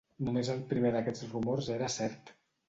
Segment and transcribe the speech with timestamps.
[0.27, 2.35] Només el primer d'aquests rumors era cert